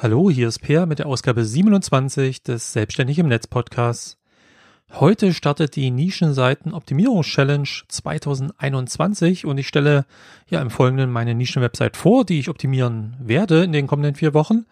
Hallo, 0.00 0.30
hier 0.30 0.46
ist 0.46 0.60
Peer 0.60 0.86
mit 0.86 1.00
der 1.00 1.06
Ausgabe 1.06 1.44
27 1.44 2.44
des 2.44 2.72
Selbstständig 2.72 3.18
im 3.18 3.26
Netz 3.26 3.48
Podcasts. 3.48 4.16
Heute 4.92 5.34
startet 5.34 5.74
die 5.74 5.90
Nischenseiten 5.90 6.72
Optimierungs-Challenge 6.72 7.68
2021 7.88 9.44
und 9.44 9.58
ich 9.58 9.66
stelle 9.66 10.06
ja 10.48 10.62
im 10.62 10.70
Folgenden 10.70 11.10
meine 11.10 11.34
Nischenwebsite 11.34 11.98
vor, 11.98 12.24
die 12.24 12.38
ich 12.38 12.48
optimieren 12.48 13.16
werde 13.18 13.64
in 13.64 13.72
den 13.72 13.88
kommenden 13.88 14.14
vier 14.14 14.34
Wochen. 14.34 14.66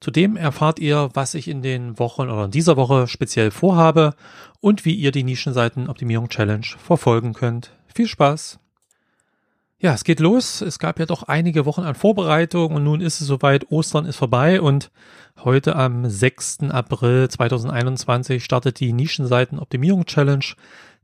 Zudem 0.00 0.34
erfahrt 0.34 0.78
ihr, 0.78 1.10
was 1.12 1.34
ich 1.34 1.46
in 1.46 1.60
den 1.60 1.98
Wochen 1.98 2.22
oder 2.22 2.46
in 2.46 2.50
dieser 2.50 2.78
Woche 2.78 3.06
speziell 3.06 3.50
vorhabe 3.50 4.14
und 4.60 4.86
wie 4.86 4.94
ihr 4.94 5.12
die 5.12 5.24
Nischenseiten 5.24 5.90
Optimierung 5.90 6.30
Challenge 6.30 6.64
verfolgen 6.78 7.34
könnt. 7.34 7.72
Viel 7.94 8.08
Spaß! 8.08 8.60
Ja, 9.84 9.92
es 9.92 10.02
geht 10.02 10.18
los. 10.18 10.62
Es 10.62 10.78
gab 10.78 10.98
ja 10.98 11.04
doch 11.04 11.24
einige 11.24 11.66
Wochen 11.66 11.82
an 11.82 11.94
Vorbereitung 11.94 12.74
und 12.74 12.84
nun 12.84 13.02
ist 13.02 13.20
es 13.20 13.26
soweit. 13.26 13.70
Ostern 13.70 14.06
ist 14.06 14.16
vorbei 14.16 14.62
und 14.62 14.90
heute 15.44 15.76
am 15.76 16.08
6. 16.08 16.70
April 16.70 17.28
2021 17.28 18.42
startet 18.42 18.80
die 18.80 18.94
Nischenseiten 18.94 19.58
Optimierung 19.58 20.06
Challenge 20.06 20.46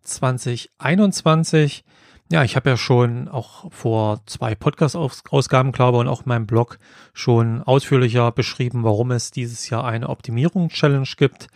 2021. 0.00 1.84
Ja, 2.32 2.42
ich 2.42 2.56
habe 2.56 2.70
ja 2.70 2.78
schon 2.78 3.28
auch 3.28 3.70
vor 3.70 4.22
zwei 4.24 4.54
Podcast-Ausgaben, 4.54 5.72
glaube 5.72 5.98
und 5.98 6.08
auch 6.08 6.22
in 6.22 6.30
meinem 6.30 6.46
Blog 6.46 6.78
schon 7.12 7.62
ausführlicher 7.62 8.32
beschrieben, 8.32 8.82
warum 8.82 9.10
es 9.10 9.30
dieses 9.30 9.68
Jahr 9.68 9.84
eine 9.84 10.08
Optimierung-Challenge 10.08 11.08
gibt, 11.18 11.48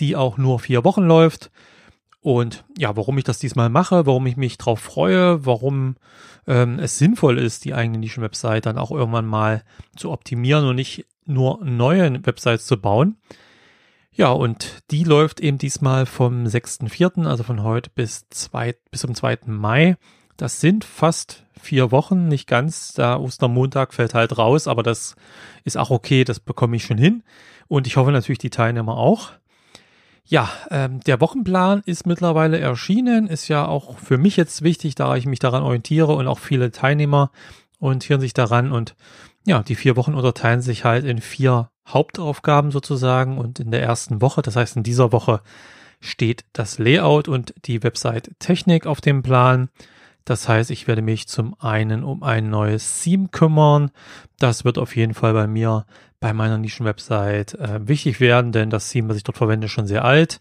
die 0.00 0.16
auch 0.16 0.38
nur 0.38 0.58
vier 0.58 0.82
Wochen 0.82 1.04
läuft. 1.04 1.52
Und 2.24 2.64
ja, 2.78 2.96
warum 2.96 3.18
ich 3.18 3.24
das 3.24 3.38
diesmal 3.38 3.68
mache, 3.68 4.06
warum 4.06 4.26
ich 4.26 4.38
mich 4.38 4.56
drauf 4.56 4.80
freue, 4.80 5.44
warum 5.44 5.96
ähm, 6.46 6.78
es 6.78 6.96
sinnvoll 6.96 7.38
ist, 7.38 7.66
die 7.66 7.74
eigene 7.74 7.98
Nischen-Website 7.98 8.64
dann 8.64 8.78
auch 8.78 8.90
irgendwann 8.90 9.26
mal 9.26 9.62
zu 9.94 10.10
optimieren 10.10 10.64
und 10.64 10.76
nicht 10.76 11.04
nur 11.26 11.62
neue 11.62 12.24
Websites 12.24 12.64
zu 12.64 12.80
bauen. 12.80 13.18
Ja, 14.10 14.30
und 14.30 14.82
die 14.90 15.04
läuft 15.04 15.38
eben 15.40 15.58
diesmal 15.58 16.06
vom 16.06 16.44
6.4., 16.44 17.26
also 17.26 17.42
von 17.42 17.62
heute 17.62 17.90
bis, 17.94 18.26
zwei, 18.30 18.74
bis 18.90 19.02
zum 19.02 19.14
2. 19.14 19.40
Mai. 19.44 19.98
Das 20.38 20.62
sind 20.62 20.82
fast 20.82 21.44
vier 21.60 21.92
Wochen, 21.92 22.26
nicht 22.28 22.48
ganz. 22.48 22.94
Der 22.94 23.20
Ostermontag 23.20 23.92
fällt 23.92 24.14
halt 24.14 24.38
raus, 24.38 24.66
aber 24.66 24.82
das 24.82 25.14
ist 25.64 25.76
auch 25.76 25.90
okay, 25.90 26.24
das 26.24 26.40
bekomme 26.40 26.76
ich 26.76 26.84
schon 26.84 26.96
hin. 26.96 27.22
Und 27.68 27.86
ich 27.86 27.98
hoffe 27.98 28.12
natürlich 28.12 28.38
die 28.38 28.48
Teilnehmer 28.48 28.96
auch. 28.96 29.32
Ja, 30.26 30.50
ähm, 30.70 31.00
der 31.00 31.20
Wochenplan 31.20 31.82
ist 31.84 32.06
mittlerweile 32.06 32.58
erschienen, 32.58 33.26
ist 33.26 33.48
ja 33.48 33.66
auch 33.66 33.98
für 33.98 34.16
mich 34.16 34.36
jetzt 34.36 34.62
wichtig, 34.62 34.94
da 34.94 35.16
ich 35.16 35.26
mich 35.26 35.38
daran 35.38 35.62
orientiere 35.62 36.14
und 36.14 36.26
auch 36.26 36.38
viele 36.38 36.70
Teilnehmer 36.70 37.30
orientieren 37.78 38.20
sich 38.22 38.32
daran. 38.32 38.72
Und 38.72 38.96
ja, 39.44 39.62
die 39.62 39.74
vier 39.74 39.96
Wochen 39.96 40.14
unterteilen 40.14 40.62
sich 40.62 40.84
halt 40.84 41.04
in 41.04 41.20
vier 41.20 41.70
Hauptaufgaben 41.86 42.70
sozusagen. 42.70 43.36
Und 43.36 43.60
in 43.60 43.70
der 43.70 43.82
ersten 43.82 44.22
Woche, 44.22 44.40
das 44.40 44.56
heißt 44.56 44.76
in 44.76 44.82
dieser 44.82 45.12
Woche 45.12 45.42
steht 46.00 46.44
das 46.54 46.78
Layout 46.78 47.28
und 47.28 47.54
die 47.66 47.82
Website 47.82 48.30
Technik 48.38 48.86
auf 48.86 49.02
dem 49.02 49.22
Plan. 49.22 49.68
Das 50.24 50.48
heißt, 50.48 50.70
ich 50.70 50.86
werde 50.86 51.02
mich 51.02 51.28
zum 51.28 51.54
einen 51.60 52.02
um 52.02 52.22
ein 52.22 52.48
neues 52.48 53.02
Theme 53.02 53.28
kümmern. 53.28 53.90
Das 54.38 54.64
wird 54.64 54.78
auf 54.78 54.96
jeden 54.96 55.14
Fall 55.14 55.34
bei 55.34 55.46
mir 55.46 55.84
bei 56.18 56.32
meiner 56.32 56.56
Nischen-Website 56.56 57.54
äh, 57.54 57.86
wichtig 57.86 58.20
werden, 58.20 58.50
denn 58.50 58.70
das 58.70 58.88
Theme, 58.88 59.10
was 59.10 59.18
ich 59.18 59.24
dort 59.24 59.36
verwende, 59.36 59.66
ist 59.66 59.72
schon 59.72 59.86
sehr 59.86 60.04
alt. 60.04 60.40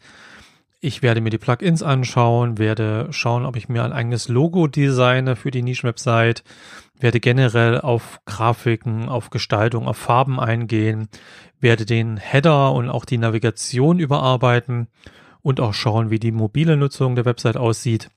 Ich 0.80 1.02
werde 1.02 1.20
mir 1.20 1.30
die 1.30 1.38
Plugins 1.38 1.84
anschauen, 1.84 2.58
werde 2.58 3.08
schauen, 3.12 3.46
ob 3.46 3.58
ich 3.58 3.68
mir 3.68 3.84
ein 3.84 3.92
eigenes 3.92 4.30
Logo 4.30 4.68
designe 4.68 5.36
für 5.36 5.52
die 5.52 5.62
Nischen-Website, 5.62 6.44
werde 7.00 7.20
generell 7.20 7.82
auf 7.82 8.22
Grafiken, 8.26 9.10
auf 9.10 9.30
Gestaltung, 9.30 9.88
auf 9.88 9.98
Farben 9.98 10.40
eingehen, 10.40 11.10
werde 11.60 11.86
den 11.86 12.16
Header 12.16 12.72
und 12.72 12.90
auch 12.90 13.04
die 13.04 13.18
Navigation 13.18 14.00
überarbeiten 14.00 14.88
und 15.42 15.60
auch 15.60 15.74
schauen, 15.74 16.10
wie 16.10 16.20
die 16.20 16.32
mobile 16.32 16.78
Nutzung 16.78 17.16
der 17.16 17.26
Website 17.26 17.58
aussieht. 17.58 18.10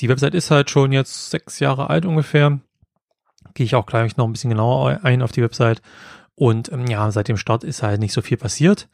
Die 0.00 0.08
Website 0.08 0.34
ist 0.34 0.50
halt 0.50 0.70
schon 0.70 0.92
jetzt 0.92 1.30
sechs 1.30 1.58
Jahre 1.60 1.90
alt 1.90 2.06
ungefähr. 2.06 2.60
Gehe 3.54 3.66
ich 3.66 3.74
auch 3.74 3.86
gleich 3.86 4.16
noch 4.16 4.26
ein 4.26 4.32
bisschen 4.32 4.50
genauer 4.50 5.00
ein 5.02 5.22
auf 5.22 5.32
die 5.32 5.42
Website. 5.42 5.82
Und 6.38 6.70
ähm, 6.70 6.86
ja, 6.86 7.10
seit 7.10 7.26
dem 7.26 7.36
Start 7.36 7.64
ist 7.64 7.82
halt 7.82 7.98
nicht 7.98 8.12
so 8.12 8.22
viel 8.22 8.36
passiert. 8.36 8.88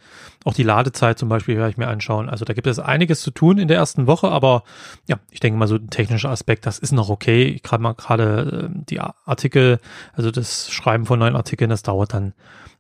Auch 0.45 0.55
die 0.55 0.63
Ladezeit 0.63 1.19
zum 1.19 1.29
Beispiel 1.29 1.57
werde 1.59 1.71
ich 1.71 1.77
mir 1.77 1.89
anschauen. 1.89 2.31
Also 2.31 2.47
da 2.47 2.55
gibt 2.55 2.67
es 2.67 2.79
einiges 2.79 3.21
zu 3.21 3.31
tun 3.31 3.59
in 3.59 3.69
der 3.69 3.77
ersten 3.77 4.07
Woche, 4.07 4.31
aber 4.31 4.63
ja, 5.07 5.19
ich 5.31 5.41
denke 5.41 5.59
mal 5.59 5.69
so 5.69 5.75
ein 5.75 5.91
technischer 5.91 6.31
Aspekt, 6.31 6.65
das 6.65 6.79
ist 6.79 6.93
noch 6.93 7.11
okay. 7.11 7.45
Ich 7.45 7.63
gerade 7.63 7.83
mal 7.83 7.93
gerade 7.93 8.71
äh, 8.73 8.85
die 8.89 8.99
Artikel, 8.99 9.79
also 10.15 10.31
das 10.31 10.71
Schreiben 10.71 11.05
von 11.05 11.19
neuen 11.19 11.37
Artikeln, 11.37 11.69
das 11.69 11.83
dauert 11.83 12.15
dann 12.15 12.33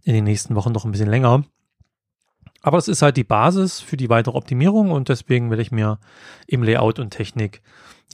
in 0.02 0.14
den 0.14 0.24
nächsten 0.24 0.54
Wochen 0.54 0.72
noch 0.72 0.86
ein 0.86 0.92
bisschen 0.92 1.10
länger. 1.10 1.44
Aber 2.62 2.78
es 2.78 2.88
ist 2.88 3.02
halt 3.02 3.18
die 3.18 3.24
Basis 3.24 3.80
für 3.80 3.98
die 3.98 4.08
weitere 4.08 4.38
Optimierung 4.38 4.92
und 4.92 5.10
deswegen 5.10 5.50
will 5.50 5.60
ich 5.60 5.72
mir 5.72 5.98
im 6.46 6.62
Layout 6.62 6.98
und 6.98 7.10
Technik 7.10 7.60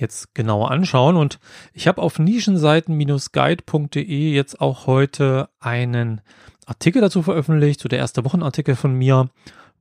jetzt 0.00 0.34
genauer 0.34 0.70
anschauen. 0.70 1.16
Und 1.16 1.38
ich 1.72 1.88
habe 1.88 2.02
auf 2.02 2.18
nischenseiten-guide.de 2.18 4.32
jetzt 4.32 4.60
auch 4.60 4.86
heute 4.86 5.48
einen 5.60 6.20
Artikel 6.66 7.00
dazu 7.00 7.22
veröffentlicht, 7.22 7.80
so 7.80 7.88
der 7.88 7.98
erste 7.98 8.22
Wochenartikel 8.24 8.76
von 8.76 8.94
mir, 8.94 9.30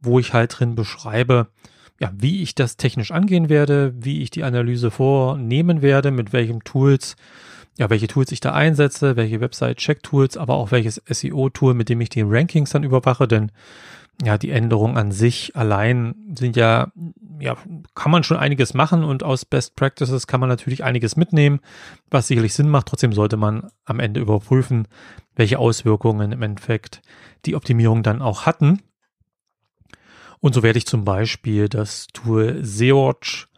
wo 0.01 0.19
ich 0.19 0.33
halt 0.33 0.59
drin 0.59 0.75
beschreibe, 0.75 1.47
ja, 1.99 2.11
wie 2.15 2.41
ich 2.41 2.55
das 2.55 2.77
technisch 2.77 3.11
angehen 3.11 3.49
werde, 3.49 3.93
wie 3.97 4.21
ich 4.21 4.31
die 4.31 4.43
Analyse 4.43 4.89
vornehmen 4.89 5.81
werde, 5.81 6.11
mit 6.11 6.33
welchen 6.33 6.63
Tools, 6.63 7.17
ja, 7.77 7.89
welche 7.89 8.07
Tools 8.07 8.31
ich 8.31 8.39
da 8.39 8.53
einsetze, 8.53 9.17
welche 9.17 9.41
Website-Check-Tools, 9.41 10.37
aber 10.37 10.55
auch 10.55 10.71
welches 10.71 11.01
SEO-Tool, 11.07 11.73
mit 11.73 11.89
dem 11.89 12.01
ich 12.01 12.09
die 12.09 12.23
Rankings 12.25 12.71
dann 12.71 12.83
überwache, 12.83 13.27
denn 13.27 13.51
ja, 14.23 14.37
die 14.37 14.51
Änderungen 14.51 14.97
an 14.97 15.11
sich 15.11 15.55
allein 15.55 16.15
sind 16.35 16.57
ja, 16.57 16.91
ja, 17.39 17.57
kann 17.95 18.11
man 18.11 18.23
schon 18.23 18.37
einiges 18.37 18.73
machen 18.73 19.03
und 19.03 19.23
aus 19.23 19.45
Best 19.45 19.75
Practices 19.75 20.27
kann 20.27 20.39
man 20.39 20.49
natürlich 20.49 20.83
einiges 20.83 21.15
mitnehmen, 21.15 21.59
was 22.09 22.27
sicherlich 22.27 22.53
Sinn 22.53 22.69
macht. 22.69 22.87
Trotzdem 22.87 23.13
sollte 23.13 23.37
man 23.37 23.69
am 23.85 23.99
Ende 23.99 24.19
überprüfen, 24.19 24.87
welche 25.35 25.59
Auswirkungen 25.59 26.31
im 26.31 26.41
Endeffekt 26.41 27.01
die 27.45 27.55
Optimierung 27.55 28.03
dann 28.03 28.21
auch 28.21 28.45
hatten. 28.45 28.81
Und 30.39 30.53
so 30.53 30.63
werde 30.63 30.77
ich 30.77 30.85
zum 30.85 31.03
Beispiel 31.03 31.67
das 31.67 32.07
Tool 32.07 32.59
SEOwatch.de 32.63 33.49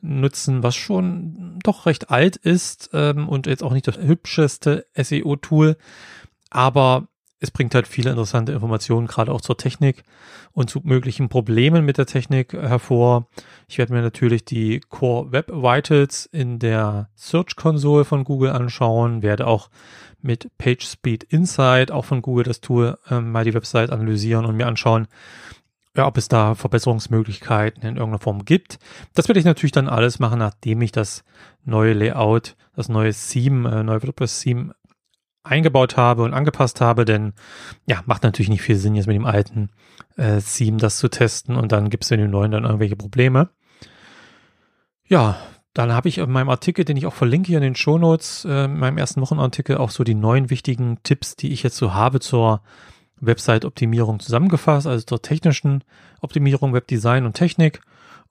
nutzen, 0.00 0.62
was 0.62 0.76
schon 0.76 1.58
doch 1.62 1.86
recht 1.86 2.10
alt 2.10 2.36
ist 2.36 2.90
ähm, 2.92 3.28
und 3.28 3.46
jetzt 3.46 3.62
auch 3.62 3.72
nicht 3.72 3.86
das 3.86 3.98
hübscheste 3.98 4.86
SEO-Tool, 4.94 5.76
aber 6.50 7.08
es 7.38 7.50
bringt 7.50 7.74
halt 7.74 7.86
viele 7.86 8.10
interessante 8.10 8.52
Informationen, 8.52 9.06
gerade 9.06 9.30
auch 9.30 9.40
zur 9.40 9.58
Technik 9.58 10.04
und 10.52 10.70
zu 10.70 10.80
möglichen 10.84 11.28
Problemen 11.28 11.84
mit 11.84 11.98
der 11.98 12.06
Technik 12.06 12.54
hervor. 12.54 13.26
Ich 13.68 13.78
werde 13.78 13.92
mir 13.92 14.02
natürlich 14.02 14.44
die 14.44 14.80
Core 14.88 15.32
Web 15.32 15.48
Vitals 15.48 16.26
in 16.26 16.58
der 16.58 17.10
Search 17.14 17.56
Console 17.56 18.04
von 18.04 18.24
Google 18.24 18.50
anschauen, 18.50 19.22
werde 19.22 19.46
auch 19.46 19.68
mit 20.22 20.50
PageSpeed 20.56 21.24
Insight, 21.24 21.90
auch 21.90 22.06
von 22.06 22.22
Google 22.22 22.44
das 22.44 22.60
Tool, 22.60 22.98
äh, 23.10 23.20
mal 23.20 23.44
die 23.44 23.54
Website 23.54 23.90
analysieren 23.90 24.46
und 24.46 24.56
mir 24.56 24.66
anschauen, 24.66 25.06
ja, 25.94 26.06
ob 26.06 26.16
es 26.18 26.28
da 26.28 26.54
Verbesserungsmöglichkeiten 26.54 27.82
in 27.82 27.96
irgendeiner 27.96 28.20
Form 28.20 28.44
gibt. 28.44 28.78
Das 29.14 29.28
werde 29.28 29.40
ich 29.40 29.46
natürlich 29.46 29.72
dann 29.72 29.88
alles 29.88 30.18
machen, 30.18 30.38
nachdem 30.38 30.82
ich 30.82 30.92
das 30.92 31.24
neue 31.64 31.94
Layout, 31.94 32.56
das 32.74 32.88
neue 32.88 33.12
Theme, 33.12 33.80
äh, 33.80 33.82
neue 33.82 34.02
WordPress-Theme 34.02 34.74
eingebaut 35.46 35.96
habe 35.96 36.22
und 36.22 36.34
angepasst 36.34 36.80
habe, 36.80 37.04
denn 37.04 37.32
ja, 37.86 38.02
macht 38.06 38.22
natürlich 38.22 38.48
nicht 38.48 38.62
viel 38.62 38.76
Sinn, 38.76 38.94
jetzt 38.94 39.06
mit 39.06 39.16
dem 39.16 39.26
alten 39.26 39.70
äh, 40.16 40.40
Theme 40.40 40.78
das 40.78 40.98
zu 40.98 41.08
testen 41.08 41.56
und 41.56 41.72
dann 41.72 41.90
gibt 41.90 42.04
es 42.04 42.10
in 42.10 42.20
dem 42.20 42.30
neuen 42.30 42.52
dann 42.52 42.64
irgendwelche 42.64 42.96
Probleme. 42.96 43.48
Ja, 45.08 45.36
dann 45.72 45.92
habe 45.92 46.08
ich 46.08 46.18
in 46.18 46.30
meinem 46.30 46.48
Artikel, 46.48 46.84
den 46.84 46.96
ich 46.96 47.06
auch 47.06 47.14
verlinke 47.14 47.48
hier 47.48 47.58
in 47.58 47.62
den 47.62 47.76
Shownotes, 47.76 48.44
äh, 48.44 48.64
in 48.64 48.78
meinem 48.78 48.98
ersten 48.98 49.20
Wochenartikel 49.20 49.76
auch 49.76 49.90
so 49.90 50.04
die 50.04 50.14
neun 50.14 50.50
wichtigen 50.50 50.98
Tipps, 51.02 51.36
die 51.36 51.52
ich 51.52 51.62
jetzt 51.62 51.76
so 51.76 51.94
habe 51.94 52.20
zur 52.20 52.62
Website-Optimierung 53.20 54.20
zusammengefasst, 54.20 54.86
also 54.86 55.04
zur 55.04 55.22
technischen 55.22 55.84
Optimierung, 56.20 56.72
Webdesign 56.72 57.24
und 57.24 57.34
Technik 57.34 57.80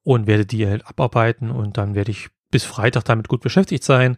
und 0.04 0.28
werde 0.28 0.46
die 0.46 0.68
halt 0.68 0.88
abarbeiten 0.88 1.52
und 1.52 1.78
dann 1.78 1.96
werde 1.96 2.12
ich 2.12 2.30
bis 2.52 2.64
Freitag 2.64 3.04
damit 3.06 3.28
gut 3.28 3.42
beschäftigt 3.42 3.84
sein 3.84 4.18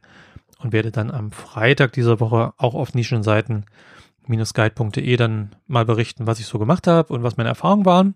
und 0.59 0.74
werde 0.74 0.92
dann 0.92 1.12
am 1.12 1.31
Freitag 1.31 1.94
dieser 1.94 2.19
Woche 2.19 2.54
auch 2.57 2.74
auf 2.74 2.94
Nischenseiten 2.94 3.65
guide.de 4.27 5.15
dann 5.15 5.56
mal 5.68 5.86
berichten, 5.86 6.27
was 6.27 6.39
ich 6.39 6.48
so 6.48 6.59
gemacht 6.59 6.88
habe 6.88 7.13
und 7.13 7.24
was 7.24 7.38
meine 7.38 7.50
Erfahrungen 7.50 7.86
waren. 7.86 8.15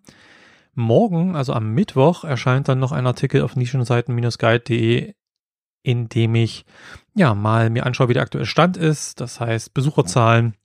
Morgen, 0.73 1.35
also 1.35 1.53
am 1.53 1.73
Mittwoch, 1.73 2.23
erscheint 2.23 2.67
dann 2.67 2.79
noch 2.79 2.91
ein 2.91 3.07
Artikel 3.07 3.41
auf 3.41 3.55
nischenseiten-guide.de, 3.55 5.13
in 5.83 6.09
dem 6.09 6.35
ich 6.35 6.65
ja 7.15 7.33
mal 7.33 7.69
mir 7.69 7.85
anschaue, 7.85 8.09
wie 8.09 8.13
der 8.13 8.23
aktuelle 8.23 8.45
Stand 8.45 8.77
ist. 8.77 9.19
Das 9.19 9.39
heißt 9.39 9.73
Besucherzahlen, 9.73 10.55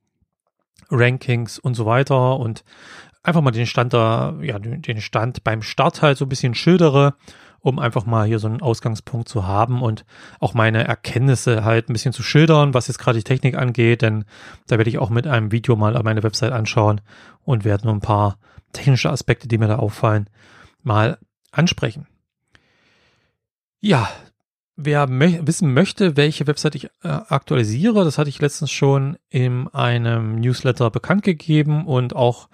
Rankings 0.91 1.59
und 1.59 1.75
so 1.75 1.87
weiter 1.87 2.39
und 2.39 2.65
einfach 3.23 3.41
mal 3.41 3.51
den 3.51 3.67
Stand 3.67 3.93
da, 3.93 4.37
ja, 4.41 4.59
den 4.59 5.01
Stand 5.01 5.43
beim 5.43 5.63
Start 5.63 6.03
halt 6.03 6.19
so 6.19 6.25
ein 6.25 6.29
bisschen 6.29 6.55
schildere 6.55 7.15
um 7.67 7.81
einfach 7.81 8.07
mal 8.07 8.29
hier 8.29 8.39
so 8.39 8.47
einen 8.47 8.63
Ausgangspunkt 8.63 9.29
zu 9.29 9.45
haben 9.45 9.83
und 9.83 10.05
auch 10.39 10.55
meine 10.55 10.87
Erkenntnisse 10.87 11.65
halt 11.65 11.89
ein 11.89 11.95
bisschen 11.95 12.13
zu 12.13 12.23
schildern, 12.23 12.75
was 12.75 12.87
jetzt 12.87 12.99
gerade 12.99 13.19
die 13.19 13.25
Technik 13.25 13.57
angeht, 13.57 14.03
denn 14.03 14.25
da 14.69 14.79
werde 14.79 14.89
ich 14.89 14.99
auch 14.99 15.11
mit 15.11 15.27
einem 15.27 15.51
Video 15.51 15.75
mal 15.75 16.01
meine 16.05 16.23
Website 16.23 16.53
anschauen 16.53 17.01
und 17.43 17.65
werde 17.65 17.87
nur 17.87 17.95
ein 17.95 18.01
paar 18.01 18.39
technische 18.73 19.11
Aspekte, 19.11 19.49
die 19.49 19.59
mir 19.59 19.67
da 19.67 19.77
auffallen, 19.79 20.31
mal 20.85 21.19
ansprechen. 21.51 22.07
Ja, 23.81 24.09
wer 24.77 25.09
mö 25.09 25.41
wissen 25.43 25.75
möchte, 25.75 26.17
welche 26.17 26.47
Website 26.47 26.75
ich 26.75 26.85
äh, 27.03 27.09
aktualisiere, 27.09 28.05
das 28.05 28.19
hatte 28.19 28.29
ich 28.29 28.41
letztens 28.41 28.71
schon 28.71 29.17
in 29.31 29.69
einem 29.69 30.37
Newsletter 30.37 30.91
bekannt 30.91 31.23
gegeben 31.23 31.87
und 31.87 32.15
auch 32.15 32.51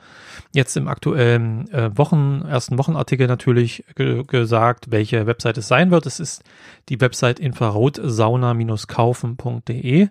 jetzt 0.52 0.76
im 0.76 0.86
aktuellen 0.88 1.68
äh, 1.72 1.90
Wochen, 1.96 2.44
ersten 2.48 2.78
Wochenartikel 2.78 3.26
natürlich 3.26 3.84
ge 3.96 4.22
gesagt, 4.24 4.90
welche 4.90 5.26
Website 5.26 5.58
es 5.58 5.66
sein 5.68 5.90
wird. 5.90 6.06
Es 6.06 6.20
ist 6.20 6.44
die 6.88 7.00
Website 7.00 7.40
infrarotsauna-kaufen.de. 7.40 10.08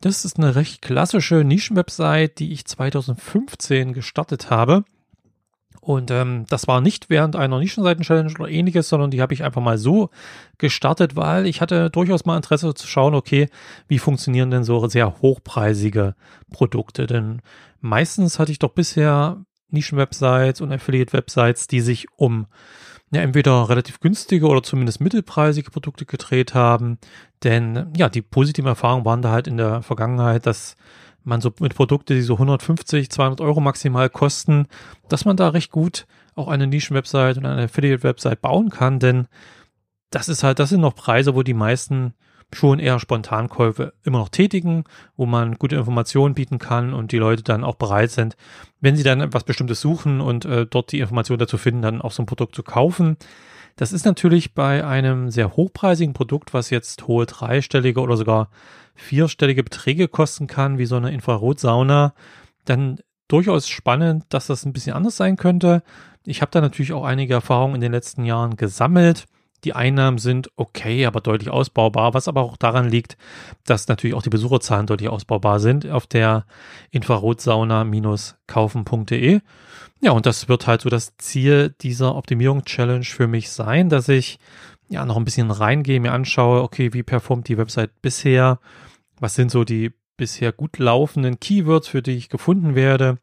Das 0.00 0.24
ist 0.24 0.38
eine 0.38 0.56
recht 0.56 0.82
klassische 0.82 1.44
Nischenwebsite, 1.44 2.34
die 2.36 2.52
ich 2.52 2.66
2015 2.66 3.92
gestartet 3.92 4.50
habe. 4.50 4.84
Und 5.84 6.10
ähm, 6.10 6.46
das 6.48 6.66
war 6.66 6.80
nicht 6.80 7.10
während 7.10 7.36
einer 7.36 7.58
Nischenseiten-Challenge 7.58 8.32
oder 8.38 8.48
ähnliches, 8.48 8.88
sondern 8.88 9.10
die 9.10 9.20
habe 9.20 9.34
ich 9.34 9.44
einfach 9.44 9.60
mal 9.60 9.76
so 9.76 10.08
gestartet, 10.56 11.14
weil 11.14 11.46
ich 11.46 11.60
hatte 11.60 11.90
durchaus 11.90 12.24
mal 12.24 12.36
Interesse 12.36 12.72
zu 12.72 12.86
schauen, 12.86 13.14
okay, 13.14 13.48
wie 13.86 13.98
funktionieren 13.98 14.50
denn 14.50 14.64
so 14.64 14.86
sehr 14.88 15.20
hochpreisige 15.20 16.14
Produkte? 16.50 17.06
Denn 17.06 17.42
meistens 17.82 18.38
hatte 18.38 18.50
ich 18.50 18.58
doch 18.58 18.70
bisher 18.70 19.44
Nischenwebsites 19.68 20.62
und 20.62 20.72
Affiliate-Websites, 20.72 21.66
die 21.66 21.82
sich 21.82 22.06
um 22.16 22.46
ja, 23.12 23.20
entweder 23.20 23.68
relativ 23.68 24.00
günstige 24.00 24.46
oder 24.46 24.62
zumindest 24.62 25.02
mittelpreisige 25.02 25.70
Produkte 25.70 26.06
gedreht 26.06 26.54
haben. 26.54 26.96
Denn 27.42 27.92
ja, 27.94 28.08
die 28.08 28.22
positiven 28.22 28.68
Erfahrungen 28.68 29.04
waren 29.04 29.20
da 29.20 29.32
halt 29.32 29.48
in 29.48 29.58
der 29.58 29.82
Vergangenheit, 29.82 30.46
dass 30.46 30.76
man 31.24 31.40
so 31.40 31.52
mit 31.60 31.74
Produkten, 31.74 32.14
die 32.14 32.22
so 32.22 32.34
150, 32.34 33.10
200 33.10 33.40
Euro 33.40 33.60
maximal 33.60 34.08
kosten, 34.08 34.66
dass 35.08 35.24
man 35.24 35.36
da 35.36 35.48
recht 35.48 35.70
gut 35.70 36.06
auch 36.34 36.48
eine 36.48 36.66
Nischenwebsite 36.66 37.38
und 37.38 37.46
eine 37.46 37.64
Affiliate-Website 37.64 38.40
bauen 38.40 38.70
kann, 38.70 38.98
denn 38.98 39.26
das 40.10 40.28
ist 40.28 40.42
halt, 40.42 40.58
das 40.58 40.70
sind 40.70 40.80
noch 40.80 40.94
Preise, 40.94 41.34
wo 41.34 41.42
die 41.42 41.54
meisten 41.54 42.14
schon 42.52 42.78
eher 42.78 43.00
Spontankäufe 43.00 43.94
immer 44.04 44.18
noch 44.18 44.28
tätigen, 44.28 44.84
wo 45.16 45.26
man 45.26 45.56
gute 45.56 45.76
Informationen 45.76 46.34
bieten 46.34 46.58
kann 46.58 46.94
und 46.94 47.12
die 47.12 47.18
Leute 47.18 47.42
dann 47.42 47.64
auch 47.64 47.74
bereit 47.74 48.10
sind, 48.10 48.36
wenn 48.80 48.96
sie 48.96 49.02
dann 49.02 49.20
etwas 49.20 49.44
Bestimmtes 49.44 49.80
suchen 49.80 50.20
und 50.20 50.44
äh, 50.44 50.66
dort 50.66 50.92
die 50.92 51.00
Information 51.00 51.38
dazu 51.38 51.58
finden, 51.58 51.82
dann 51.82 52.02
auch 52.02 52.12
so 52.12 52.22
ein 52.22 52.26
Produkt 52.26 52.54
zu 52.54 52.62
kaufen. 52.62 53.16
Das 53.76 53.92
ist 53.92 54.04
natürlich 54.04 54.54
bei 54.54 54.86
einem 54.86 55.30
sehr 55.30 55.56
hochpreisigen 55.56 56.14
Produkt, 56.14 56.54
was 56.54 56.70
jetzt 56.70 57.08
hohe 57.08 57.26
dreistellige 57.26 58.00
oder 58.00 58.16
sogar 58.16 58.50
vierstellige 58.94 59.64
Beträge 59.64 60.08
kosten 60.08 60.46
kann, 60.46 60.78
wie 60.78 60.86
so 60.86 60.96
eine 60.96 61.12
Infrarotsauna, 61.12 62.14
dann 62.64 63.00
durchaus 63.28 63.68
spannend, 63.68 64.24
dass 64.28 64.46
das 64.46 64.64
ein 64.64 64.72
bisschen 64.72 64.94
anders 64.94 65.16
sein 65.16 65.36
könnte. 65.36 65.82
Ich 66.24 66.40
habe 66.40 66.50
da 66.50 66.60
natürlich 66.60 66.92
auch 66.92 67.04
einige 67.04 67.34
Erfahrungen 67.34 67.76
in 67.76 67.80
den 67.80 67.92
letzten 67.92 68.24
Jahren 68.24 68.56
gesammelt. 68.56 69.26
Die 69.64 69.72
Einnahmen 69.72 70.18
sind 70.18 70.50
okay, 70.56 71.06
aber 71.06 71.22
deutlich 71.22 71.50
ausbaubar, 71.50 72.14
was 72.14 72.28
aber 72.28 72.42
auch 72.42 72.58
daran 72.58 72.88
liegt, 72.88 73.16
dass 73.64 73.88
natürlich 73.88 74.14
auch 74.14 74.22
die 74.22 74.30
Besucherzahlen 74.30 74.86
deutlich 74.86 75.08
ausbaubar 75.08 75.58
sind 75.58 75.88
auf 75.88 76.06
der 76.06 76.44
infrarotsauna-kaufen.de. 76.90 79.40
Ja, 80.00 80.12
und 80.12 80.26
das 80.26 80.48
wird 80.48 80.66
halt 80.66 80.82
so 80.82 80.90
das 80.90 81.16
Ziel 81.16 81.74
dieser 81.80 82.14
Optimierung-Challenge 82.14 83.04
für 83.04 83.26
mich 83.26 83.50
sein, 83.50 83.88
dass 83.88 84.10
ich 84.10 84.38
ja 84.94 85.04
noch 85.04 85.16
ein 85.16 85.24
bisschen 85.24 85.50
reingehe, 85.50 86.00
mir 86.00 86.12
anschaue, 86.12 86.62
okay, 86.62 86.92
wie 86.92 87.02
performt 87.02 87.48
die 87.48 87.58
Website 87.58 88.02
bisher, 88.02 88.58
was 89.20 89.34
sind 89.34 89.50
so 89.50 89.64
die 89.64 89.92
bisher 90.16 90.52
gut 90.52 90.78
laufenden 90.78 91.40
Keywords, 91.40 91.88
für 91.88 92.02
die 92.02 92.12
ich 92.12 92.28
gefunden 92.28 92.74
werde. 92.74 93.18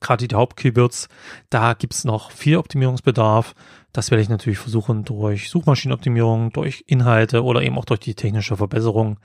Gerade 0.00 0.28
die 0.28 0.34
Hauptkeywords, 0.34 1.08
da 1.48 1.72
gibt's 1.72 2.04
noch 2.04 2.30
viel 2.30 2.58
Optimierungsbedarf. 2.58 3.54
Das 3.92 4.10
werde 4.10 4.22
ich 4.22 4.28
natürlich 4.28 4.58
versuchen, 4.58 5.04
durch 5.04 5.48
Suchmaschinenoptimierung, 5.48 6.52
durch 6.52 6.84
Inhalte 6.86 7.42
oder 7.42 7.62
eben 7.62 7.78
auch 7.78 7.86
durch 7.86 8.00
die 8.00 8.14
technische 8.14 8.56
Verbesserung 8.56 9.18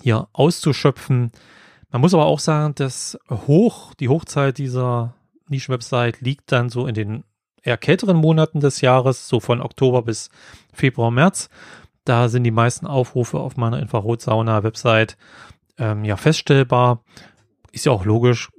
hier 0.00 0.28
auszuschöpfen. 0.32 1.32
Man 1.90 2.00
muss 2.00 2.14
aber 2.14 2.26
auch 2.26 2.38
sagen, 2.38 2.74
dass 2.76 3.18
hoch, 3.28 3.94
die 3.94 4.08
Hochzeit 4.08 4.58
dieser 4.58 5.14
Nischenwebsite 5.48 6.24
liegt 6.24 6.52
dann 6.52 6.70
so 6.70 6.86
in 6.86 6.94
den 6.94 7.24
eher 7.62 7.76
kälteren 7.76 8.16
Monaten 8.16 8.60
des 8.60 8.80
Jahres, 8.80 9.28
so 9.28 9.40
von 9.40 9.60
Oktober 9.60 10.02
bis 10.02 10.30
Februar, 10.72 11.10
März. 11.10 11.48
Da 12.04 12.28
sind 12.28 12.44
die 12.44 12.50
meisten 12.50 12.86
Aufrufe 12.86 13.38
auf 13.38 13.56
meiner 13.56 13.78
Infrarotsauna-Website 13.80 15.16
ähm, 15.78 16.04
ja 16.04 16.16
feststellbar. 16.16 17.04
Ist 17.70 17.86
ja 17.86 17.92
auch 17.92 18.04
logisch. 18.04 18.50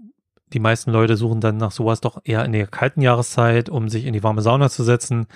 Die 0.53 0.59
meisten 0.59 0.91
Leute 0.91 1.17
suchen 1.17 1.41
dann 1.41 1.57
nach 1.57 1.71
sowas 1.71 1.99
doch 1.99 2.21
eher 2.23 2.45
in 2.45 2.53
der 2.53 2.67
kalten 2.67 3.01
Jahreszeit, 3.01 3.69
um 3.69 3.89
sich 3.89 4.05
in 4.05 4.13
die 4.13 4.23
warme 4.23 4.41
Sauna 4.41 4.69
zu 4.69 4.83
setzen. 4.83 5.27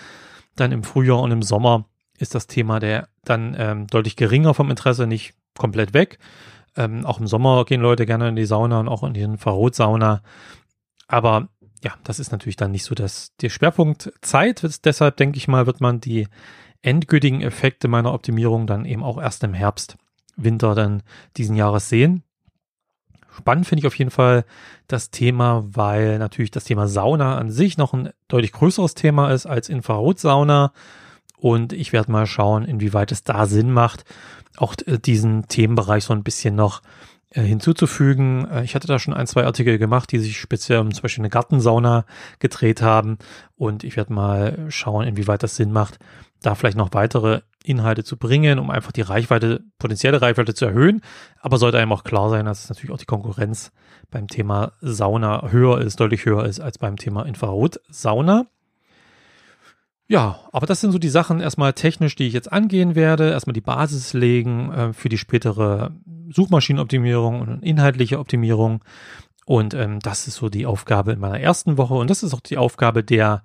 Dann 0.55 0.71
im 0.71 0.83
Frühjahr 0.83 1.19
und 1.19 1.31
im 1.31 1.41
Sommer 1.41 1.85
ist 2.17 2.35
das 2.35 2.47
Thema 2.47 2.79
der 2.79 3.09
dann 3.23 3.55
ähm, 3.57 3.87
deutlich 3.87 4.15
geringer 4.15 4.53
vom 4.53 4.69
Interesse, 4.69 5.05
nicht 5.05 5.33
komplett 5.57 5.93
weg. 5.93 6.19
Ähm, 6.75 7.05
auch 7.05 7.19
im 7.19 7.27
Sommer 7.27 7.65
gehen 7.65 7.81
Leute 7.81 8.05
gerne 8.05 8.29
in 8.29 8.35
die 8.35 8.45
Sauna 8.45 8.79
und 8.79 8.87
auch 8.87 9.03
in 9.03 9.13
die 9.13 9.21
Infrarotsauna. 9.21 10.21
Aber 11.07 11.49
ja, 11.83 11.93
das 12.03 12.19
ist 12.19 12.31
natürlich 12.31 12.55
dann 12.55 12.71
nicht 12.71 12.83
so 12.83 12.95
das, 12.95 13.35
der 13.41 13.49
Schwerpunkt 13.49 14.11
Zeit. 14.21 14.65
Deshalb 14.83 15.17
denke 15.17 15.37
ich 15.37 15.47
mal, 15.47 15.65
wird 15.65 15.81
man 15.81 16.01
die 16.01 16.27
endgültigen 16.81 17.41
Effekte 17.41 17.87
meiner 17.87 18.13
Optimierung 18.13 18.67
dann 18.67 18.85
eben 18.85 19.03
auch 19.03 19.21
erst 19.21 19.43
im 19.43 19.53
Herbst, 19.53 19.97
Winter 20.35 20.75
dann 20.75 21.03
diesen 21.37 21.55
Jahres 21.55 21.89
sehen. 21.89 22.23
Spannend 23.35 23.67
finde 23.67 23.81
ich 23.81 23.87
auf 23.87 23.97
jeden 23.97 24.09
Fall 24.09 24.45
das 24.87 25.11
Thema, 25.11 25.63
weil 25.67 26.17
natürlich 26.17 26.49
das 26.49 26.63
Thema 26.63 26.87
Sauna 26.87 27.37
an 27.37 27.51
sich 27.51 27.77
noch 27.77 27.93
ein 27.93 28.09
deutlich 28.27 28.51
größeres 28.51 28.95
Thema 28.95 29.31
ist 29.31 29.45
als 29.45 29.69
Infrarotsauna. 29.69 30.71
Und 31.37 31.71
ich 31.71 31.93
werde 31.93 32.11
mal 32.11 32.25
schauen, 32.25 32.65
inwieweit 32.65 33.11
es 33.11 33.23
da 33.23 33.45
Sinn 33.45 33.71
macht, 33.71 34.05
auch 34.57 34.73
äh, 34.87 34.97
diesen 34.97 35.47
Themenbereich 35.47 36.03
so 36.03 36.13
ein 36.13 36.23
bisschen 36.23 36.55
noch 36.55 36.81
hinzuzufügen. 37.31 38.49
Äh, 38.49 38.63
ich 38.63 38.75
hatte 38.75 38.87
da 38.87 38.99
schon 38.99 39.13
ein, 39.13 39.27
zwei 39.27 39.45
Artikel 39.45 39.77
gemacht, 39.77 40.11
die 40.11 40.19
sich 40.19 40.39
speziell 40.39 40.79
um 40.79 40.93
zum 40.93 41.03
Beispiel 41.03 41.21
eine 41.21 41.29
Gartensauna 41.29 42.05
gedreht 42.39 42.81
haben. 42.81 43.17
Und 43.55 43.83
ich 43.83 43.97
werde 43.97 44.13
mal 44.13 44.65
schauen, 44.69 45.07
inwieweit 45.07 45.43
das 45.43 45.55
Sinn 45.55 45.71
macht, 45.71 45.99
da 46.41 46.55
vielleicht 46.55 46.77
noch 46.77 46.93
weitere 46.93 47.41
Inhalte 47.63 48.03
zu 48.03 48.17
bringen, 48.17 48.59
um 48.59 48.69
einfach 48.69 48.91
die 48.91 49.01
Reichweite, 49.01 49.63
potenzielle 49.77 50.21
Reichweite 50.21 50.53
zu 50.53 50.65
erhöhen. 50.65 51.01
Aber 51.39 51.57
sollte 51.57 51.79
einem 51.79 51.91
auch 51.91 52.03
klar 52.03 52.29
sein, 52.29 52.45
dass 52.45 52.69
natürlich 52.69 52.91
auch 52.91 52.99
die 52.99 53.05
Konkurrenz 53.05 53.71
beim 54.09 54.27
Thema 54.27 54.71
Sauna 54.81 55.49
höher 55.49 55.81
ist, 55.81 55.99
deutlich 55.99 56.25
höher 56.25 56.45
ist 56.45 56.59
als 56.61 56.77
beim 56.77 56.95
Thema 56.95 57.23
Infrarotsauna. 57.23 58.45
Ja, 60.09 60.39
aber 60.53 60.65
das 60.65 60.79
sind 60.79 60.91
so 60.91 60.99
die 60.99 61.09
Sachen 61.09 61.41
erstmal 61.41 61.73
technisch, 61.73 62.15
die 62.15 62.27
ich 62.27 62.33
jetzt 62.33 62.51
angehen 62.51 62.95
werde. 62.95 63.29
Erstmal 63.29 63.53
die 63.53 63.61
Basis 63.61 64.13
legen 64.13 64.71
äh, 64.71 64.93
für 64.93 65.09
die 65.09 65.17
spätere 65.17 65.91
Suchmaschinenoptimierung 66.33 67.41
und 67.41 67.63
inhaltliche 67.63 68.19
Optimierung. 68.19 68.83
Und 69.45 69.73
ähm, 69.73 69.99
das 69.99 70.27
ist 70.27 70.35
so 70.35 70.49
die 70.49 70.65
Aufgabe 70.65 71.11
in 71.11 71.19
meiner 71.19 71.39
ersten 71.39 71.77
Woche. 71.77 71.95
Und 71.95 72.09
das 72.09 72.23
ist 72.23 72.33
auch 72.33 72.39
die 72.39 72.57
Aufgabe 72.57 73.03
der 73.03 73.43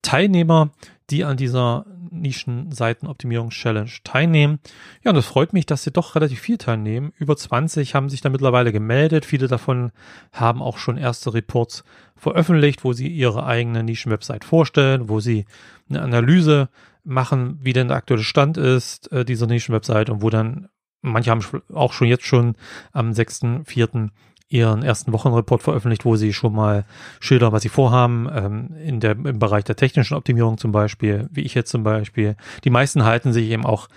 Teilnehmer, 0.00 0.70
die 1.10 1.24
an 1.24 1.36
dieser 1.36 1.86
Nischenseitenoptimierungs-Challenge 2.10 3.90
teilnehmen. 4.04 4.60
Ja, 5.02 5.10
und 5.10 5.16
es 5.16 5.26
freut 5.26 5.52
mich, 5.52 5.66
dass 5.66 5.82
sie 5.82 5.90
doch 5.90 6.14
relativ 6.14 6.40
viel 6.40 6.58
teilnehmen. 6.58 7.12
Über 7.18 7.36
20 7.36 7.94
haben 7.94 8.08
sich 8.08 8.20
da 8.20 8.30
mittlerweile 8.30 8.72
gemeldet. 8.72 9.24
Viele 9.24 9.48
davon 9.48 9.92
haben 10.32 10.62
auch 10.62 10.78
schon 10.78 10.96
erste 10.96 11.34
Reports 11.34 11.84
veröffentlicht, 12.16 12.84
wo 12.84 12.92
sie 12.92 13.08
ihre 13.08 13.44
eigene 13.46 13.82
Nischenwebsite 13.82 14.46
vorstellen, 14.46 15.08
wo 15.08 15.20
sie 15.20 15.44
eine 15.88 16.02
Analyse 16.02 16.68
machen, 17.04 17.58
wie 17.62 17.72
denn 17.72 17.88
der 17.88 17.96
aktuelle 17.96 18.22
Stand 18.22 18.56
ist 18.56 19.10
äh, 19.12 19.24
dieser 19.24 19.46
Nischenwebsite 19.46 20.12
und 20.12 20.22
wo 20.22 20.30
dann 20.30 20.68
manche 21.00 21.30
haben 21.30 21.42
auch 21.72 21.92
schon 21.92 22.08
jetzt 22.08 22.26
schon 22.26 22.54
am 22.92 23.10
6.4 23.10 24.10
ihren 24.48 24.82
ersten 24.82 25.12
Wochenreport 25.12 25.62
veröffentlicht, 25.62 26.04
wo 26.04 26.16
sie 26.16 26.32
schon 26.32 26.54
mal 26.54 26.84
schildern, 27.20 27.52
was 27.52 27.62
sie 27.62 27.68
vorhaben, 27.68 28.28
ähm, 28.32 28.74
in 28.82 29.00
der, 29.00 29.12
im 29.12 29.38
Bereich 29.38 29.64
der 29.64 29.76
technischen 29.76 30.14
Optimierung 30.14 30.56
zum 30.56 30.72
Beispiel, 30.72 31.28
wie 31.30 31.42
ich 31.42 31.54
jetzt 31.54 31.70
zum 31.70 31.82
Beispiel. 31.82 32.36
Die 32.64 32.70
meisten 32.70 33.04
halten 33.04 33.32
sich 33.32 33.50
eben 33.50 33.66
auch 33.66 33.88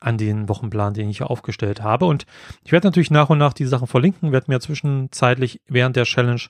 an 0.00 0.18
den 0.18 0.48
Wochenplan, 0.48 0.94
den 0.94 1.08
ich 1.08 1.18
hier 1.18 1.30
aufgestellt 1.30 1.82
habe. 1.82 2.06
Und 2.06 2.26
ich 2.64 2.72
werde 2.72 2.88
natürlich 2.88 3.10
nach 3.10 3.30
und 3.30 3.38
nach 3.38 3.52
die 3.52 3.66
Sachen 3.66 3.86
verlinken, 3.86 4.32
werde 4.32 4.50
mir 4.50 4.60
zwischenzeitlich 4.60 5.60
während 5.68 5.94
der 5.94 6.04
Challenge 6.04 6.42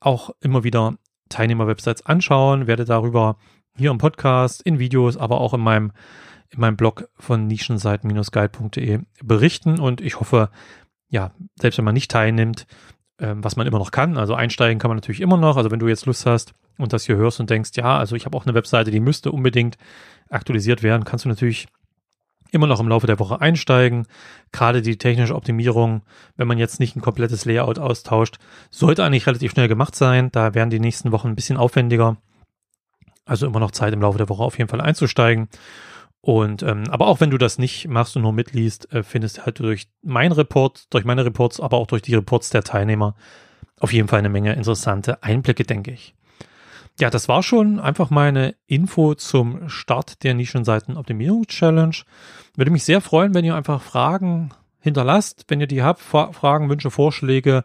auch 0.00 0.30
immer 0.40 0.64
wieder 0.64 0.96
Teilnehmer-Websites 1.28 2.06
anschauen, 2.06 2.66
werde 2.66 2.84
darüber 2.84 3.36
hier 3.76 3.90
im 3.90 3.98
Podcast, 3.98 4.62
in 4.62 4.78
Videos, 4.78 5.16
aber 5.16 5.40
auch 5.40 5.54
in 5.54 5.60
meinem 5.60 5.92
in 6.50 6.60
meinem 6.60 6.76
Blog 6.76 7.08
von 7.18 7.46
nischenseiten-guide.de 7.48 9.00
berichten 9.22 9.80
und 9.80 10.00
ich 10.00 10.20
hoffe, 10.20 10.50
ja, 11.08 11.32
selbst 11.60 11.78
wenn 11.78 11.84
man 11.84 11.94
nicht 11.94 12.10
teilnimmt, 12.10 12.66
ähm, 13.20 13.44
was 13.44 13.56
man 13.56 13.66
immer 13.66 13.78
noch 13.78 13.90
kann. 13.90 14.16
Also 14.16 14.34
einsteigen 14.34 14.78
kann 14.78 14.90
man 14.90 14.96
natürlich 14.96 15.20
immer 15.20 15.36
noch. 15.36 15.56
Also 15.56 15.70
wenn 15.70 15.78
du 15.78 15.88
jetzt 15.88 16.06
Lust 16.06 16.26
hast 16.26 16.52
und 16.78 16.92
das 16.92 17.04
hier 17.04 17.16
hörst 17.16 17.40
und 17.40 17.50
denkst, 17.50 17.70
ja, 17.74 17.98
also 17.98 18.16
ich 18.16 18.26
habe 18.26 18.36
auch 18.36 18.44
eine 18.44 18.54
Webseite, 18.54 18.90
die 18.90 19.00
müsste 19.00 19.32
unbedingt 19.32 19.76
aktualisiert 20.30 20.82
werden, 20.82 21.04
kannst 21.04 21.24
du 21.24 21.28
natürlich 21.28 21.66
immer 22.50 22.66
noch 22.66 22.80
im 22.80 22.88
Laufe 22.88 23.06
der 23.06 23.18
Woche 23.18 23.40
einsteigen. 23.40 24.06
Gerade 24.52 24.80
die 24.80 24.96
technische 24.96 25.34
Optimierung, 25.34 26.02
wenn 26.36 26.48
man 26.48 26.58
jetzt 26.58 26.78
nicht 26.80 26.96
ein 26.96 27.02
komplettes 27.02 27.44
Layout 27.44 27.78
austauscht, 27.78 28.38
sollte 28.70 29.04
eigentlich 29.04 29.26
relativ 29.26 29.52
schnell 29.52 29.68
gemacht 29.68 29.96
sein. 29.96 30.30
Da 30.30 30.54
werden 30.54 30.70
die 30.70 30.80
nächsten 30.80 31.12
Wochen 31.12 31.28
ein 31.28 31.34
bisschen 31.34 31.56
aufwendiger. 31.56 32.16
Also 33.26 33.46
immer 33.46 33.60
noch 33.60 33.72
Zeit 33.72 33.92
im 33.92 34.02
Laufe 34.02 34.18
der 34.18 34.28
Woche 34.28 34.42
auf 34.42 34.58
jeden 34.58 34.68
Fall 34.68 34.80
einzusteigen. 34.80 35.48
Und 36.24 36.62
ähm, 36.62 36.84
aber 36.88 37.06
auch 37.06 37.20
wenn 37.20 37.28
du 37.28 37.36
das 37.36 37.58
nicht 37.58 37.86
machst 37.86 38.16
und 38.16 38.22
nur 38.22 38.32
mitliest, 38.32 38.90
äh, 38.94 39.02
findest 39.02 39.36
du 39.36 39.42
halt 39.44 39.58
durch 39.58 39.88
mein 40.00 40.32
Report, 40.32 40.86
durch 40.88 41.04
meine 41.04 41.22
Reports, 41.22 41.60
aber 41.60 41.76
auch 41.76 41.86
durch 41.86 42.00
die 42.00 42.14
Reports 42.14 42.48
der 42.48 42.62
Teilnehmer 42.62 43.14
auf 43.78 43.92
jeden 43.92 44.08
Fall 44.08 44.20
eine 44.20 44.30
Menge 44.30 44.54
interessante 44.54 45.22
Einblicke, 45.22 45.64
denke 45.64 45.90
ich. 45.90 46.14
Ja, 46.98 47.10
das 47.10 47.28
war 47.28 47.42
schon 47.42 47.78
einfach 47.78 48.08
meine 48.08 48.54
Info 48.66 49.14
zum 49.14 49.68
Start 49.68 50.22
der 50.22 50.32
Nischenseiten 50.32 50.96
Optimierung 50.96 51.46
Challenge. 51.46 51.96
Würde 52.56 52.70
mich 52.70 52.84
sehr 52.84 53.02
freuen, 53.02 53.34
wenn 53.34 53.44
ihr 53.44 53.54
einfach 53.54 53.82
Fragen 53.82 54.48
hinterlasst, 54.80 55.44
wenn 55.48 55.60
ihr 55.60 55.66
die 55.66 55.82
habt, 55.82 56.00
Fragen, 56.00 56.70
Wünsche, 56.70 56.90
Vorschläge 56.90 57.64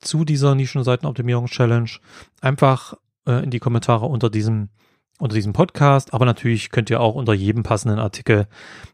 zu 0.00 0.26
dieser 0.26 0.54
Nischenseiten 0.54 1.08
Optimierung 1.08 1.46
Challenge, 1.46 1.88
einfach 2.42 2.92
äh, 3.26 3.44
in 3.44 3.50
die 3.50 3.60
Kommentare 3.60 4.04
unter 4.04 4.28
diesem 4.28 4.68
unter 5.18 5.34
diesem 5.34 5.52
Podcast, 5.52 6.12
aber 6.12 6.24
natürlich 6.24 6.70
könnt 6.70 6.90
ihr 6.90 7.00
auch 7.00 7.14
unter 7.14 7.32
jedem 7.32 7.62
passenden 7.62 7.98
Artikel, 7.98 8.46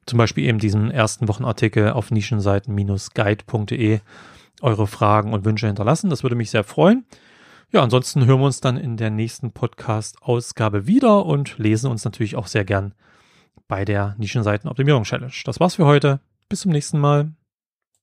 zum 0.07 0.19
Beispiel 0.19 0.45
eben 0.45 0.59
diesen 0.59 0.91
ersten 0.91 1.29
Wochenartikel 1.29 1.91
auf 1.91 2.11
nischenseiten-guide.de 2.11 4.01
eure 4.63 4.87
Fragen 4.87 5.33
und 5.33 5.45
Wünsche 5.45 5.67
hinterlassen. 5.67 6.11
Das 6.11 6.23
würde 6.23 6.37
mich 6.37 6.51
sehr 6.51 6.65
freuen. 6.65 7.05
Ja, 7.73 7.83
ansonsten 7.83 8.27
hören 8.27 8.41
wir 8.41 8.47
uns 8.47 8.61
dann 8.61 8.77
in 8.77 8.97
der 8.97 9.11
nächsten 9.11 9.53
Podcast-Ausgabe 9.53 10.87
wieder 10.87 11.25
und 11.25 11.57
lesen 11.59 11.91
uns 11.91 12.05
natürlich 12.05 12.37
auch 12.37 12.49
sehr 12.49 12.65
gern 12.65 12.95
bei 13.69 13.85
der 13.85 14.17
Nischenseiten 14.19 14.69
Optimierung 14.69 15.05
Challenge. 15.05 15.33
Das 15.45 15.61
war's 15.61 15.77
für 15.77 15.87
heute. 15.87 16.21
Bis 16.49 16.61
zum 16.61 16.73
nächsten 16.73 16.99
Mal. 16.99 17.31